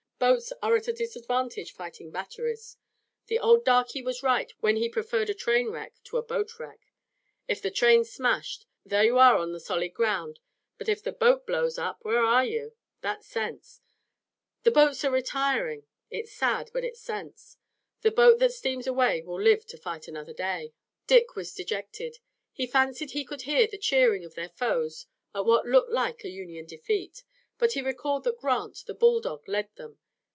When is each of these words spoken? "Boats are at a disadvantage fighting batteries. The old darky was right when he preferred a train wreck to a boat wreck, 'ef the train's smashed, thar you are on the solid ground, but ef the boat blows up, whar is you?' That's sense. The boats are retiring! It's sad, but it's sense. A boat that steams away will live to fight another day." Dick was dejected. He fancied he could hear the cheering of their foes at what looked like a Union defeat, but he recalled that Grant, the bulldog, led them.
"Boats 0.21 0.53
are 0.61 0.75
at 0.75 0.87
a 0.87 0.93
disadvantage 0.93 1.71
fighting 1.73 2.11
batteries. 2.11 2.77
The 3.25 3.39
old 3.39 3.65
darky 3.65 4.03
was 4.03 4.21
right 4.21 4.53
when 4.59 4.75
he 4.75 4.87
preferred 4.87 5.31
a 5.31 5.33
train 5.33 5.69
wreck 5.69 5.95
to 6.03 6.17
a 6.17 6.21
boat 6.21 6.59
wreck, 6.59 6.79
'ef 7.49 7.59
the 7.59 7.71
train's 7.71 8.11
smashed, 8.11 8.67
thar 8.87 9.03
you 9.03 9.17
are 9.17 9.35
on 9.39 9.51
the 9.51 9.59
solid 9.59 9.95
ground, 9.95 10.39
but 10.77 10.87
ef 10.87 11.01
the 11.01 11.11
boat 11.11 11.47
blows 11.47 11.79
up, 11.79 12.05
whar 12.05 12.43
is 12.43 12.51
you?' 12.51 12.73
That's 13.01 13.25
sense. 13.25 13.81
The 14.61 14.69
boats 14.69 15.03
are 15.03 15.09
retiring! 15.09 15.87
It's 16.11 16.31
sad, 16.31 16.69
but 16.71 16.83
it's 16.83 17.01
sense. 17.01 17.57
A 18.03 18.11
boat 18.11 18.37
that 18.41 18.53
steams 18.53 18.85
away 18.85 19.23
will 19.23 19.41
live 19.41 19.65
to 19.65 19.77
fight 19.77 20.07
another 20.07 20.33
day." 20.33 20.71
Dick 21.07 21.35
was 21.35 21.51
dejected. 21.51 22.19
He 22.53 22.67
fancied 22.67 23.11
he 23.11 23.25
could 23.25 23.41
hear 23.41 23.65
the 23.65 23.75
cheering 23.79 24.23
of 24.23 24.35
their 24.35 24.49
foes 24.49 25.07
at 25.33 25.47
what 25.47 25.65
looked 25.65 25.91
like 25.91 26.23
a 26.23 26.29
Union 26.29 26.67
defeat, 26.67 27.23
but 27.57 27.71
he 27.73 27.81
recalled 27.81 28.23
that 28.25 28.37
Grant, 28.37 28.83
the 28.85 28.93
bulldog, 28.93 29.47
led 29.47 29.75
them. 29.77 29.97